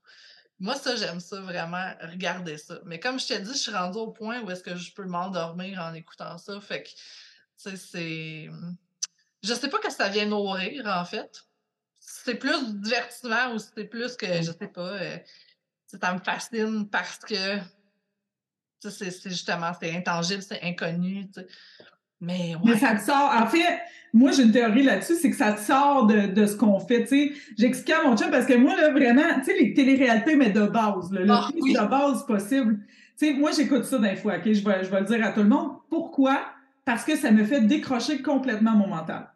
[0.58, 2.78] Moi, ça, j'aime ça vraiment, regarder ça.
[2.84, 5.04] Mais comme je t'ai dit, je suis rendue au point où est-ce que je peux
[5.04, 6.60] m'endormir en écoutant ça.
[6.60, 6.96] Fait que, tu
[7.56, 8.50] sais, c'est.
[9.42, 11.45] Je sais pas que ça vient nourrir, en fait.
[12.08, 15.16] C'est plus du divertissement ou c'est plus que, je sais pas, euh,
[15.86, 17.58] ça me fascine parce que
[18.88, 21.28] c'est justement, c'est intangible, c'est inconnu.
[22.20, 23.32] Mais, Mais ça te sort.
[23.36, 23.80] En fait,
[24.12, 27.02] moi, j'ai une théorie là-dessus, c'est que ça te sort de, de ce qu'on fait.
[27.02, 30.36] Tu sais, j'expliquais à mon chum parce que moi, là, vraiment, tu sais, les téléréalités,
[30.36, 32.78] mais de base, le ah, plus de base possible.
[33.18, 34.44] Tu sais, moi, j'écoute ça d'un fois, OK?
[34.44, 35.72] Je vais, je vais le dire à tout le monde.
[35.90, 36.40] Pourquoi?
[36.84, 39.28] Parce que ça me fait décrocher complètement mon mental.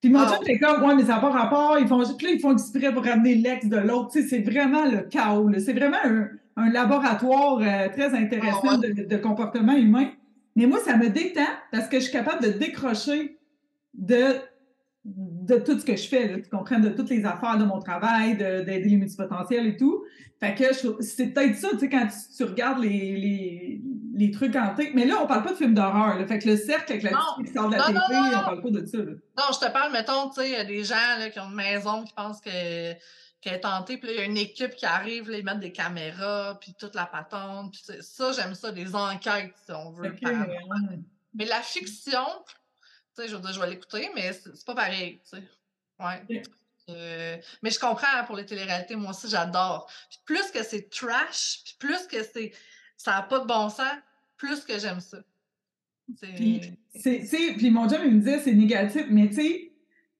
[0.00, 0.34] Puis mon ah.
[0.36, 1.76] chum fait comme, ouais, mais ça n'a pas rapport.
[1.80, 4.10] Ils font, puis là, ils font exprès pour ramener l'ex de l'autre.
[4.12, 5.50] Tu sais, c'est vraiment le chaos.
[5.58, 10.10] C'est vraiment un, un laboratoire euh, très intéressant ah, de, de comportement humain.
[10.56, 13.38] Mais moi, ça me détend parce que je suis capable de décrocher
[13.94, 14.36] de,
[15.04, 16.42] de tout ce que je fais.
[16.42, 16.80] tu comprends?
[16.80, 20.02] De toutes les affaires de mon travail, d'aider les multipotentiels et tout.
[20.40, 22.06] Fait que c'est peut-être ça, tu sais, quand
[22.36, 23.82] tu, regardes les, les,
[24.18, 24.92] les, trucs hantés.
[24.94, 26.26] Mais là, on parle pas de films d'horreur.
[26.26, 28.70] Fait que le cercle avec la petite qui sort de la télé, on parle pas
[28.70, 28.98] de ça.
[28.98, 29.12] Là.
[29.36, 31.48] Non, je te parle, mettons, tu sais, il y a des gens là, qui ont
[31.48, 32.94] une maison qui pensent que
[33.40, 36.58] qui est tentée, puis il y a une équipe qui arrive, ils mettent des caméras,
[36.60, 37.72] puis toute la patente.
[37.72, 40.12] Puis ça, j'aime ça, des enquêtes, si on veut.
[41.34, 45.20] Mais la fiction, tu sais, je veux dire, je vais l'écouter, mais c'est pas pareil,
[45.22, 45.42] tu sais.
[46.00, 46.42] Ouais.
[46.90, 49.88] Euh, mais je comprends pour les téléréalités, moi aussi, j'adore.
[50.24, 52.52] plus que c'est trash, puis plus que c'est
[52.96, 53.86] ça n'a pas de bon sens,
[54.38, 55.18] plus que j'aime ça.
[56.36, 56.60] Puis,
[57.58, 59.72] puis mon job, il me disait c'est négatif, mais tu sais,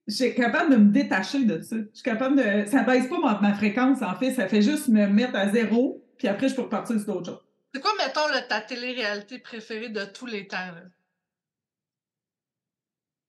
[0.07, 1.77] je suis capable de me détacher de ça.
[1.77, 2.69] Je suis capable de.
[2.69, 4.33] Ça baisse pas ma, fréquence, en fait.
[4.33, 7.45] Ça fait juste me mettre à zéro, puis après, je peux repartir sur d'autres choses.
[7.75, 10.57] C'est quoi, mettons, ta télé-réalité préférée de tous les temps?
[10.57, 10.83] Là?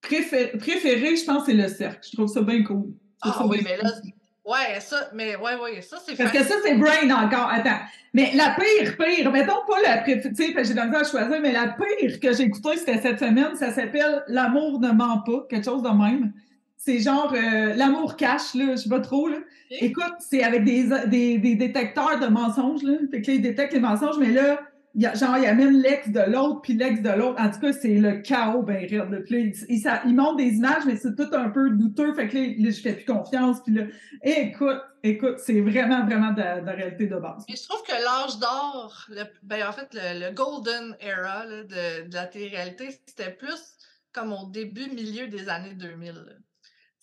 [0.02, 2.08] Préféré, je pense, c'est le cercle.
[2.10, 2.94] Je trouve ça bien cool.
[3.22, 3.92] Ah oui, mais là,
[4.46, 7.50] ouais, ça, mais ouais, ouais, ça, c'est Parce que ça, c'est brain encore.
[7.52, 7.80] Attends.
[8.14, 12.20] Mais la pire, pire, mettons pas la sais, j'ai dans à choisir, mais la pire
[12.20, 15.90] que j'ai écoutée, c'était cette semaine, ça s'appelle L'amour ne ment pas, quelque chose de
[15.90, 16.34] même.
[16.76, 19.28] C'est genre euh, l'amour cache, là, je sais pas trop.
[19.28, 19.38] Là.
[19.70, 22.82] Écoute, c'est avec des, des, des, détecteurs de mensonges.
[22.84, 22.94] Là.
[23.12, 24.60] Fait que là, ils détectent les mensonges, mais là,
[24.96, 27.40] y a, genre, il amène l'ex de l'autre, puis l'ex de l'autre.
[27.40, 29.24] En tout cas, c'est le chaos, ben raide.
[29.26, 32.14] Puis là, il, montre des images, mais c'est tout un peu douteux.
[32.16, 33.62] Fait que là, je fais plus confiance.
[33.64, 33.86] Puis là,
[34.24, 37.44] écoute, écoute, c'est vraiment, vraiment de, la réalité de base.
[37.48, 39.08] Et je trouve que l'âge d'or,
[39.44, 43.78] ben, en fait, le, golden era là, de, de, la télé-réalité, c'était plus
[44.12, 46.14] comme au début, milieu des années 2000.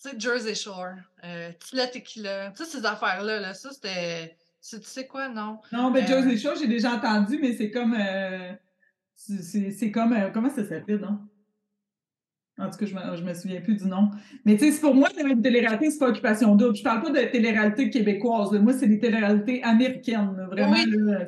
[0.01, 4.37] Tu sais, Jersey Shore, euh, Tila Tequila, tu sais, ces affaires-là, là, ça, c'était.
[4.61, 5.59] Tu sais quoi, non?
[5.71, 7.95] Non, mais euh, Jersey Shore, j'ai déjà entendu, mais c'est comme.
[7.97, 8.53] Euh,
[9.15, 10.13] c'est comme.
[10.13, 11.19] Euh, comment ça s'appelle, non?
[12.59, 14.09] En tout cas, je me, je me souviens plus du nom.
[14.43, 16.75] Mais tu sais, pour moi, une télé-réalité, c'est pas occupation double.
[16.75, 18.51] Je parle pas de télé-réalité québécoise.
[18.53, 20.35] Moi, c'est des télé-réalités américaines.
[20.49, 20.75] Vraiment,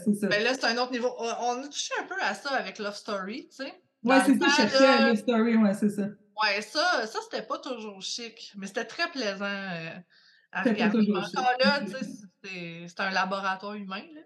[0.03, 0.27] c'est ça.
[0.27, 1.09] Mais là, c'est un autre niveau.
[1.19, 3.73] On a touché un peu à ça avec Love Story, tu sais.
[4.03, 6.07] Ouais, c'est ça, je cherchais Love Story, ouais, c'est ça.
[6.41, 9.89] Ouais, ça, ça c'était pas toujours chic, mais c'était très plaisant euh.
[10.53, 11.79] Encore là,
[12.43, 14.03] c'est un laboratoire humain.
[14.13, 14.21] Là.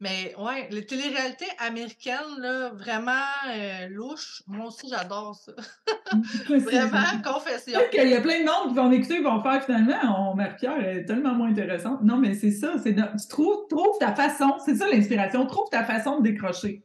[0.00, 3.12] Mais ouais, les téléréalités américaines, là, vraiment
[3.48, 5.52] euh, louches, moi aussi j'adore ça.
[6.48, 7.78] vraiment, confession.
[7.92, 10.84] Il y a plein de monde qui vont écouter et vont faire finalement, on Marie-Pierre
[10.84, 12.02] est tellement moins intéressante.
[12.02, 15.84] Non, mais c'est ça, c'est tu trouves, trouves ta façon, c'est ça l'inspiration, trouve ta
[15.84, 16.82] façon de décrocher.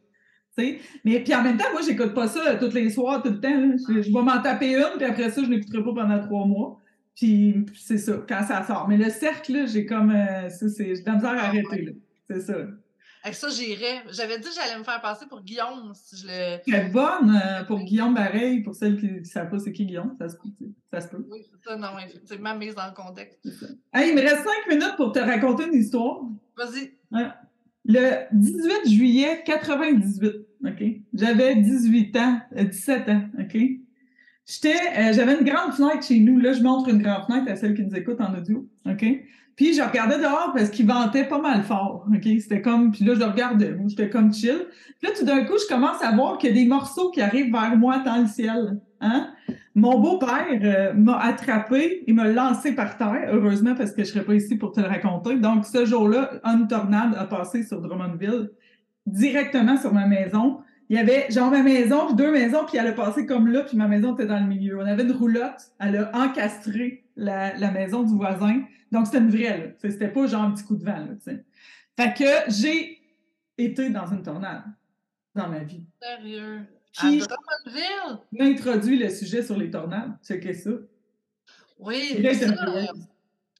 [1.04, 3.78] Mais puis en même temps, moi, j'écoute pas ça tous les soirs, tout le temps.
[3.90, 6.80] Je, vais m'en taper une, puis après ça, je n'écouterai pas pendant trois mois.
[7.18, 8.88] Puis c'est ça, quand ça sort.
[8.88, 10.12] Mais le cercle, j'ai comme.
[10.12, 11.98] Euh, ça, c'est, j'ai de la misère à ah, arrêter.
[12.30, 12.54] C'est ça.
[13.24, 14.04] Avec ça, j'irais.
[14.12, 16.62] J'avais dit que j'allais me faire passer pour Guillaume si je le.
[16.62, 20.16] Très bonne euh, pour Guillaume pareil, pour celles qui ne savent pas c'est qui Guillaume,
[20.20, 20.50] ça se peut.
[20.92, 21.26] Ça se peut.
[21.30, 23.40] Oui, c'est ça, non, effectivement, mise dans le contexte.
[23.44, 26.22] il me reste cinq minutes pour te raconter une histoire.
[26.56, 26.94] Vas-y.
[27.84, 30.34] Le 18 juillet 98,
[30.66, 30.84] OK?
[31.14, 33.58] J'avais 18 ans, 17 euh, ans, OK?
[34.48, 36.40] J'étais, j'avais une grande fenêtre chez nous.
[36.40, 38.68] Là, je montre une grande fenêtre à celles qui nous écoutent en audio.
[38.86, 39.06] OK?
[39.56, 42.06] Puis je regardais dehors parce qu'il ventait pas mal fort.
[42.14, 42.24] OK?
[42.40, 42.92] C'était comme.
[42.92, 43.76] Puis là, je le regardais.
[43.88, 44.68] J'étais comme chill.
[45.00, 47.22] Puis là, tout d'un coup, je commence à voir qu'il y a des morceaux qui
[47.22, 48.80] arrivent vers moi dans le ciel.
[49.02, 49.30] Hein?
[49.76, 54.26] Mon beau-père euh, m'a attrapé et m'a lancé par terre, heureusement parce que je serais
[54.26, 55.36] pas ici pour te le raconter.
[55.38, 58.50] Donc, ce jour-là, une tornade a passé sur Drummondville,
[59.06, 60.60] directement sur ma maison.
[60.90, 63.64] Il y avait genre ma maison, puis deux maisons, puis elle a passé comme là,
[63.64, 64.80] puis ma maison était dans le milieu.
[64.80, 68.64] On avait une roulotte, elle a encastré la, la maison du voisin.
[68.92, 69.66] Donc, c'était une vraie, là.
[69.80, 71.44] C'était pas genre un petit coup de vent, là, sais.
[72.00, 73.02] Fait que j'ai
[73.58, 74.64] été dans une tornade
[75.36, 75.84] dans ma vie.
[76.02, 76.62] Sérieux?
[76.94, 77.22] Qui
[78.40, 80.14] introduit le sujet sur les tornades.
[80.22, 80.72] C'est ça.
[81.80, 82.48] Oui, ça,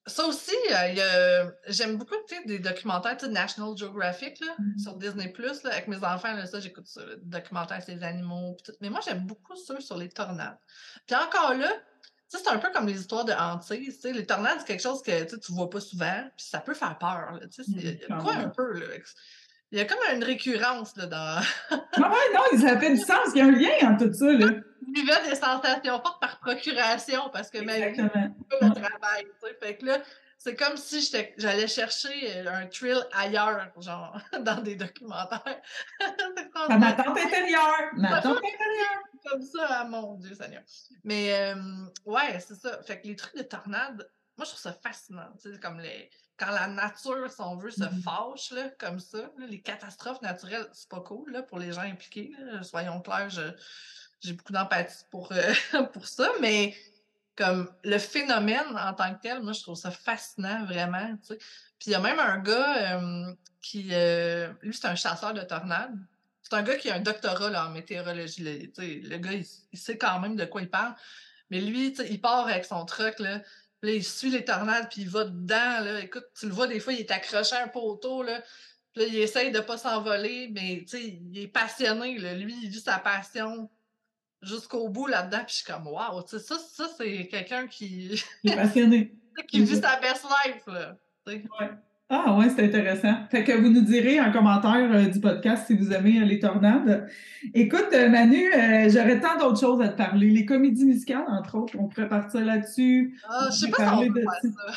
[0.08, 2.16] ça, aussi, euh, j'aime beaucoup
[2.46, 4.82] des documentaires de National Geographic là, mm-hmm.
[4.82, 5.64] sur Disney Plus.
[5.66, 8.58] Avec mes enfants, là, ça, j'écoute ça, le documentaire sur les animaux.
[8.64, 8.72] Tout.
[8.82, 10.58] Mais moi, j'aime beaucoup ceux sur les tornades.
[11.06, 11.72] Puis encore là,
[12.28, 14.04] c'est un peu comme les histoires de hantises.
[14.04, 16.98] Les tornades, c'est quelque chose que tu ne vois pas souvent, puis ça peut faire
[16.98, 17.40] peur.
[17.52, 18.22] C'est mm-hmm.
[18.22, 18.74] quoi un peu?
[18.74, 18.86] Là,
[19.72, 21.42] il y a comme une récurrence là, dans.
[21.72, 23.30] ah ouais, non, ça fait du sens.
[23.36, 24.32] Il y a un lien entre tout ça.
[24.32, 24.48] Là.
[24.88, 29.26] Je vivais des sensations fortes par procuration parce que même le travail.
[29.26, 29.58] Tu sais.
[29.62, 30.00] Fait que là,
[30.38, 31.02] c'est comme si
[31.38, 35.62] j'allais chercher euh, un thrill ailleurs, genre, dans des documentaires.
[36.70, 37.90] à ma tante intérieure!
[37.94, 39.04] Ma tante intérieure!
[39.30, 40.62] Comme ça, ah, mon Dieu Seigneur.
[41.04, 41.56] Mais, euh,
[42.06, 42.82] ouais, c'est ça.
[42.84, 45.28] Fait que les trucs de tornade, moi, je trouve ça fascinant.
[45.42, 49.00] Tu sais, comme les quand la nature, si on veut, se mmh fâche là, comme
[49.00, 52.32] ça, les catastrophes naturelles, c'est pas cool là, pour les gens impliqués.
[52.62, 53.30] Soyons clairs,
[54.22, 55.54] j'ai beaucoup d'empathie pour, euh,
[55.94, 56.76] pour ça, mais
[57.36, 61.16] comme le phénomène en tant que tel, moi, je trouve ça fascinant, vraiment.
[61.28, 61.38] Puis
[61.88, 63.00] il y a même un gars
[63.62, 65.98] qui, euh, lui, c'est un chasseur de tornades.
[66.42, 68.44] C'est un gars qui a un doctorat là, en météorologie.
[68.44, 70.96] le gars, il, il, sait quand même de quoi il parle.
[71.50, 73.42] Mais lui, il part avec son truc, là,
[73.84, 75.80] Là, il suit les tornades, puis il va dedans.
[75.82, 76.00] Là.
[76.00, 78.24] Écoute, tu le vois, des fois, il est accroché à un poteau.
[78.24, 78.42] Là.
[78.94, 82.18] Puis là, il essaye de ne pas s'envoler, mais il est passionné.
[82.18, 82.34] Là.
[82.34, 83.70] Lui, il vit sa passion
[84.42, 85.44] jusqu'au bout là-dedans.
[85.46, 88.24] Puis je suis comme, waouh, ça, ça c'est quelqu'un qui.
[88.44, 89.16] Passionné.
[89.48, 90.64] qui vit sa best life.
[90.68, 90.98] Là.
[91.28, 91.44] Ouais.
[92.10, 93.14] Ah ouais, c'est intéressant.
[93.30, 96.40] Fait que vous nous direz en commentaire euh, du podcast si vous aimez euh, les
[96.40, 97.10] tornades.
[97.54, 98.46] Écoute, euh, Manu,
[98.88, 100.30] j'aurais tant d'autres choses à te parler.
[100.30, 103.20] Les comédies musicales, entre autres, on pourrait partir là-dessus.
[103.28, 104.74] Ah, je sais pas parler de ça.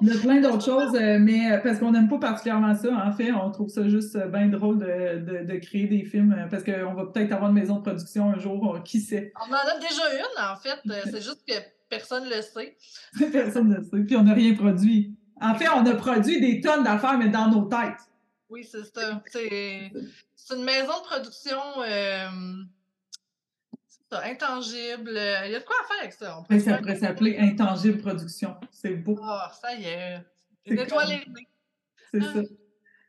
[0.00, 2.88] Il y a plein d'autres choses, mais parce qu'on n'aime pas particulièrement ça.
[3.06, 6.94] En fait, on trouve ça juste bien drôle de, de, créer des films parce qu'on
[6.94, 9.32] va peut-être avoir une maison de production un jour, qui sait.
[9.46, 10.80] On en a déjà une, en fait.
[11.04, 11.54] C'est juste que
[11.90, 12.76] personne ne le sait.
[13.30, 14.00] personne ne le sait.
[14.04, 15.14] Puis on n'a rien produit.
[15.40, 18.10] En fait, on a produit des tonnes d'affaires, mais dans nos têtes.
[18.48, 19.22] Oui, c'est ça.
[19.26, 19.90] C'est
[20.54, 22.28] une maison de production euh,
[24.12, 25.10] intangible.
[25.10, 26.38] Il y a de quoi faire avec ça.
[26.48, 28.56] On ça pourrait s'appeler Intangible Production.
[28.70, 29.18] C'est beau.
[29.22, 30.18] Ah, ça y est.
[30.66, 31.08] Une étoile
[32.12, 32.42] C'est ça.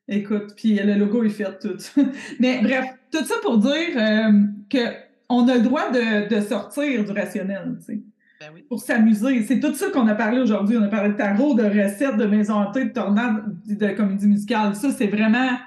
[0.09, 1.77] Écoute, puis le logo est fait tout.
[2.39, 4.31] mais bref, tout ça pour dire euh,
[4.71, 7.77] qu'on a le droit de, de sortir du rationnel.
[7.79, 8.01] Tu sais.
[8.39, 9.43] Ben pour s'amuser.
[9.43, 10.77] C'est tout ça qu'on a parlé aujourd'hui.
[10.77, 14.75] On a parlé de tarot, de recettes, de maison hantée, de tornade, de comédie musicale.
[14.75, 15.57] Ça, c'est vraiment,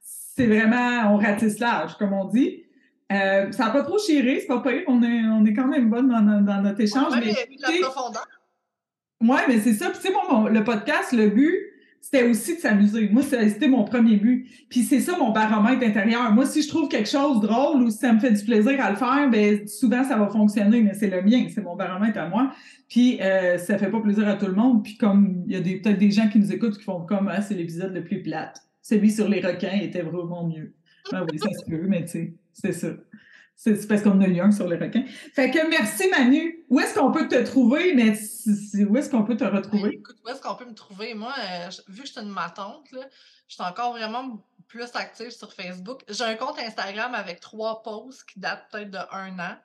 [0.00, 2.64] c'est vraiment, on ratisse l'âge, comme on dit.
[3.10, 4.82] Euh, ça n'a pas trop chiré, c'est pas pire.
[4.86, 7.12] On est, on est quand même bonne dans, dans notre échange.
[7.12, 8.28] Ouais, mais, il y a de la profondeur.
[9.20, 9.90] Oui, mais c'est ça.
[9.90, 11.67] Puis, tu sais, bon, le podcast, le but,
[12.00, 13.08] c'était aussi de s'amuser.
[13.10, 14.46] Moi, c'était mon premier but.
[14.70, 16.32] Puis c'est ça mon baromètre intérieur.
[16.32, 18.90] Moi, si je trouve quelque chose drôle ou si ça me fait du plaisir à
[18.90, 22.28] le faire, ben souvent ça va fonctionner, mais c'est le mien, c'est mon baromètre à
[22.28, 22.50] moi.
[22.88, 24.82] Puis euh, ça fait pas plaisir à tout le monde.
[24.82, 27.42] Puis comme il y a peut-être des gens qui nous écoutent qui font comme ah,
[27.42, 28.62] c'est l'épisode le plus plate.
[28.80, 30.74] Celui sur les requins était vraiment mieux.
[31.12, 32.88] Ah oui, ça se peut, mais tu sais, c'est ça.
[33.60, 35.04] C'est parce qu'on a eu un sur les requins.
[35.34, 36.64] Fait que merci Manu.
[36.68, 37.92] Où est-ce qu'on peut te trouver?
[37.92, 38.12] Mais
[38.84, 39.94] où est-ce qu'on peut te retrouver?
[39.94, 41.12] Écoute, où est-ce qu'on peut me trouver?
[41.14, 42.98] Moi, euh, vu que je suis une matante, je
[43.52, 46.02] suis encore vraiment plus active sur Facebook.
[46.08, 49.56] J'ai un compte Instagram avec trois posts qui datent peut-être de un an.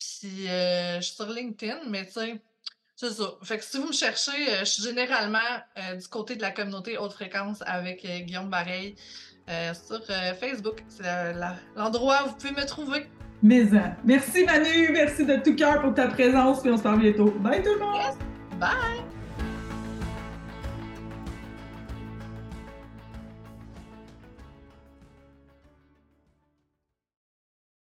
[0.00, 2.42] Puis euh, je suis sur LinkedIn, mais tu sais,
[2.96, 3.30] c'est ça.
[3.44, 5.38] Fait que si vous me cherchez, euh, je suis généralement
[5.96, 8.96] du côté de la communauté haute fréquence avec Guillaume Bareil.
[9.74, 10.00] Sur
[10.38, 10.84] Facebook.
[10.88, 11.04] C'est
[11.76, 13.06] l'endroit où vous pouvez me trouver.
[13.42, 13.64] Mais
[14.04, 17.30] merci Manu, merci de tout cœur pour ta présence, et on se parle bientôt.
[17.40, 18.14] Bye tout le monde!
[18.58, 19.19] Bye!